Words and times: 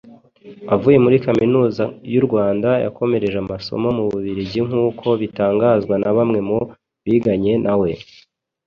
Avuye 0.73 0.97
muri 1.05 1.17
Kaminuza 1.25 1.83
y’u 2.13 2.23
Rwanda 2.27 2.69
yakomereje 2.85 3.37
amasomo 3.43 3.87
mu 3.97 4.01
Bubuligi 4.07 4.59
nk’uko 4.67 5.07
bitangazwa 5.21 5.95
na 6.01 6.11
bamwe 6.17 6.39
mu 6.47 6.59
biganye 7.05 7.53
nawe 7.65 7.89